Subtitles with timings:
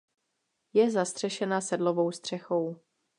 [0.73, 2.75] Je zastřešena sedlovou střechou.